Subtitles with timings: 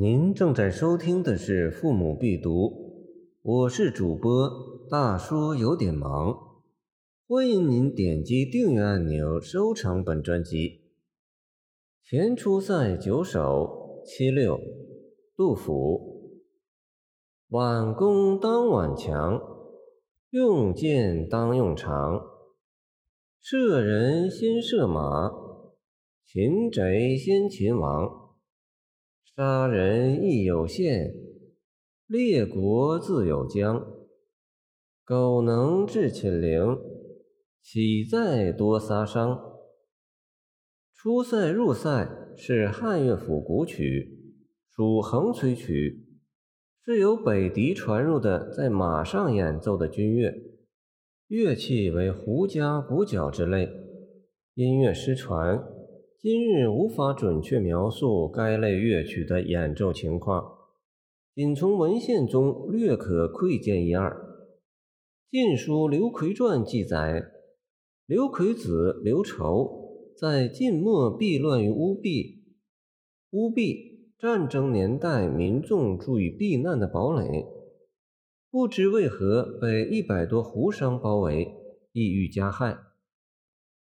[0.00, 2.50] 您正在收听的是《父母必读》，
[3.42, 4.48] 我是主播
[4.88, 6.38] 大叔，有点忙。
[7.26, 10.82] 欢迎您点击订阅按钮，收藏本专辑。
[12.04, 14.60] 前出塞九首七六，
[15.36, 16.38] 杜甫。
[17.48, 19.42] 挽弓当挽强，
[20.30, 22.20] 用箭当用长。
[23.40, 25.28] 射人先射马，
[26.24, 28.27] 擒贼先擒王。
[29.38, 31.14] 杀人亦有限，
[32.08, 33.86] 列国自有疆。
[35.04, 36.76] 苟能制寝陵，
[37.62, 39.38] 岂在多杀伤？
[40.92, 44.34] 出塞入塞是汉乐府古曲，
[44.74, 46.08] 属横吹曲，
[46.84, 50.34] 是由北狄传入的，在马上演奏的军乐，
[51.28, 53.68] 乐器为胡笳、鼓角之类，
[54.54, 55.77] 音乐失传。
[56.20, 60.58] 今日无法准确描述该类乐曲的演奏情况，
[61.32, 64.10] 仅从文献中略可窥见一二。
[65.30, 67.22] 《晋书·刘奎传》记载，
[68.04, 72.42] 刘奎子刘畴在晋末避乱于乌壁。
[73.30, 77.46] 乌壁，战争年代民众住于避难的堡垒，
[78.50, 81.54] 不知为何被一百多胡商包围，
[81.92, 82.76] 意欲加害。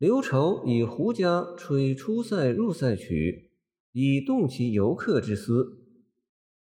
[0.00, 3.50] 刘畴以胡笳吹出塞入塞曲，
[3.92, 5.78] 以动其游客之思。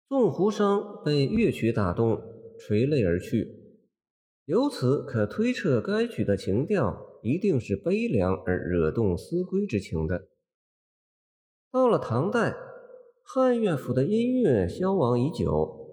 [0.08, 2.22] 纵胡商被乐曲打动，
[2.60, 3.48] 垂泪而去。
[4.46, 10.28] 由此可推测，该曲的情调一定是悲凉而惹动思归之情的。
[11.72, 12.56] 到了唐代，
[13.24, 15.90] 汉乐府的音乐消亡已久，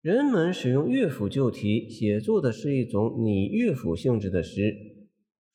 [0.00, 4.96] 人们使用乐府旧题写作的是一种拟乐府性质的诗。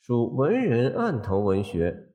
[0.07, 2.11] 属文人案头文学，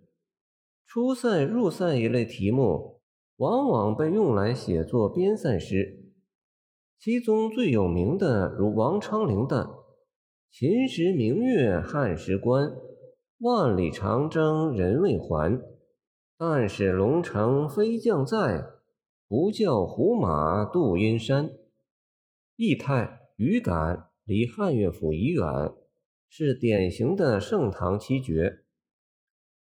[0.87, 3.01] 出塞入塞一类题目，
[3.39, 6.05] 往往被用来写作边塞诗。
[7.01, 9.65] 其中最有名的，如王昌龄的
[10.53, 12.73] 《秦时明月汉时关，
[13.41, 15.61] 万里长征人未还。
[16.39, 18.67] 但使龙城飞将在，
[19.27, 21.51] 不教胡马度阴山。
[22.55, 25.45] 意态语感离汉乐府已远。
[26.33, 28.61] 是典型的盛唐七绝。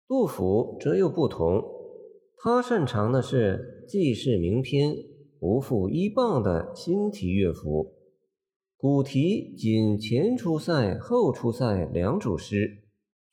[0.05, 1.63] 杜甫则又不同，
[2.35, 4.93] 他擅长的是记事名篇、
[5.39, 7.95] 不负一傍的新题乐府。
[8.75, 12.83] 古题仅前出塞、后出塞两组诗，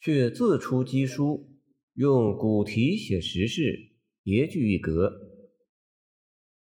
[0.01, 1.49] 却自出机书，
[1.95, 3.77] 用古题写时事，
[4.23, 5.11] 别具一格。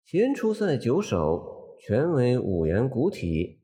[0.06, 3.61] 前出塞九首全为五言古体，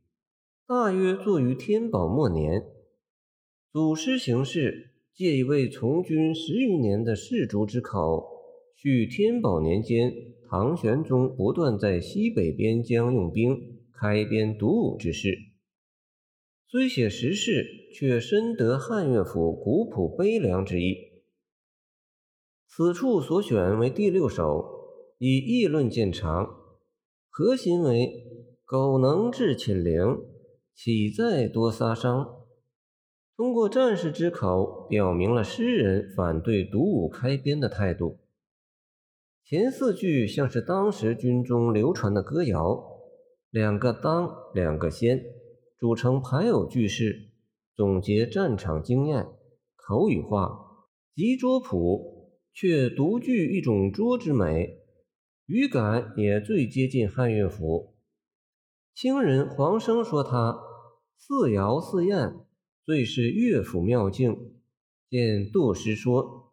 [0.67, 2.63] 大约作于天宝末年。
[3.73, 8.29] 祖师行事借一位从军十余年的士卒之口，
[8.77, 10.13] 叙天宝年间
[10.47, 15.39] 唐玄宗不断在西北边疆用兵开边独武之事。
[16.69, 20.95] 虽写时事，却深得汉乐府古朴悲凉之意。
[22.69, 24.67] 此处所选为第六首，
[25.17, 26.47] 以议论见长，
[27.31, 28.23] 核心为
[28.67, 30.19] “苟能制寝陵，
[30.75, 32.41] 岂在多杀伤”。
[33.35, 38.19] 通过战士之口，表明了诗人反对独武开边的态度。
[39.43, 42.85] 前四句像是当时军中流传的歌谣，
[43.51, 45.25] 两个当，两个先，
[45.79, 47.31] 组成排偶句式，
[47.75, 49.27] 总结战场经验，
[49.77, 54.79] 口语化，极拙朴，却独具一种拙之美，
[55.47, 57.95] 语感也最接近汉乐府。
[58.95, 60.61] 清人黄生说他
[61.17, 62.35] 似谣似艳。
[62.85, 64.57] 最是乐府妙境，
[65.09, 66.53] 见杜诗说。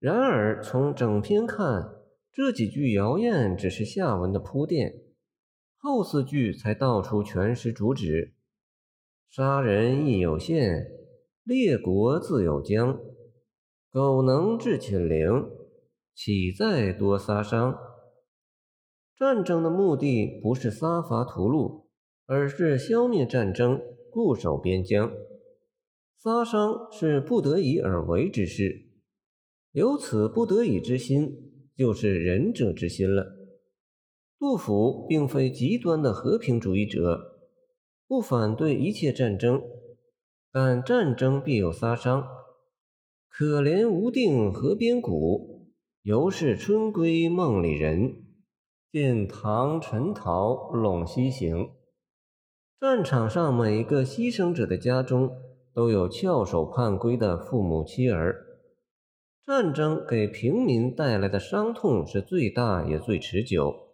[0.00, 2.02] 然而从整篇看，
[2.32, 5.02] 这几句谣言只是下文的铺垫，
[5.76, 8.34] 后四句才道出全诗主旨：
[9.28, 10.88] 杀人亦有限，
[11.44, 12.98] 列国自有疆。
[13.92, 15.48] 苟能制寝陵，
[16.12, 17.78] 岂在多杀伤？
[19.16, 21.84] 战争的目的不是杀伐屠戮，
[22.26, 23.80] 而是消灭战争。
[24.12, 25.12] 固守边疆，
[26.22, 28.90] 杀伤是不得已而为之事，
[29.72, 31.34] 有此不得已之心，
[31.74, 33.34] 就是仁者之心了。
[34.38, 37.40] 杜甫并非极端的和平主义者，
[38.06, 39.62] 不反对一切战争，
[40.52, 42.28] 但战争必有杀伤。
[43.30, 45.70] 可怜无定河边骨，
[46.02, 48.26] 犹是春归梦里人。
[48.92, 51.56] 见唐陈陶《陇西行》。
[52.78, 55.30] 战场上每一个牺牲者的家中
[55.80, 58.44] 都有翘首盼归的父母妻儿。
[59.46, 63.88] 战争给平民带来的伤痛是最大也最持久，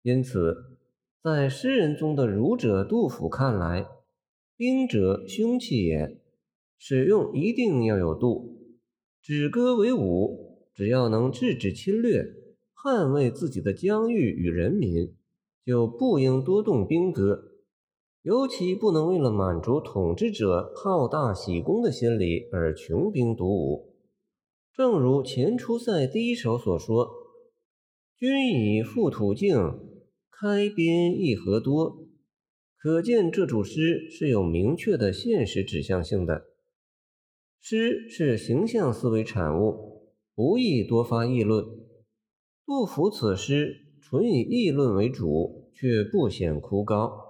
[0.00, 0.78] 因此，
[1.22, 3.86] 在诗人中的儒者杜甫看来，
[4.56, 6.18] 兵者凶器也，
[6.78, 8.56] 使用一定要有度。
[9.20, 12.24] 止戈为武，只要能制止侵略，
[12.74, 15.14] 捍卫自己的疆域与人民，
[15.62, 17.52] 就不应多动兵戈。
[18.26, 23.94] 尤其不能为了满足统治者好大喜功的心理而穷兵黩武。
[24.74, 27.08] 正如前出塞第一首所说
[28.18, 29.54] ：“君以复土境，
[30.28, 31.98] 开边易河多。”
[32.76, 36.46] 可见这组诗是有明确的现实指向性的。
[37.60, 41.64] 诗是形象思维产物，不宜多发议论。
[42.66, 47.25] 杜甫此诗纯以议论为主，却不显枯槁。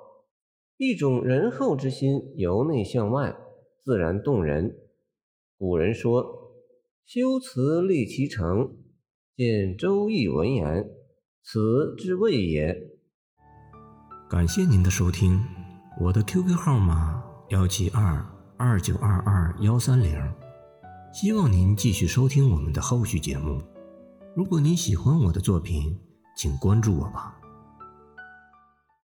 [0.79, 3.35] 一种仁厚之心由内向外，
[3.83, 4.77] 自然动人。
[5.57, 6.23] 古人说
[7.07, 8.77] ：“修辞立其成，
[9.35, 10.85] 见《周易》文言，
[11.43, 12.77] 此之谓也。”
[14.29, 15.41] 感谢您的收听，
[15.99, 18.23] 我的 QQ 号码幺七二
[18.59, 20.15] 二九二二幺三零，
[21.15, 23.63] 希望您继续收听我们的后续节目。
[24.35, 25.99] 如果您喜欢我的作品，
[26.37, 27.41] 请关注我吧。